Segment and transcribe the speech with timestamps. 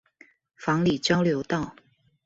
[0.57, 1.75] 房裡交流道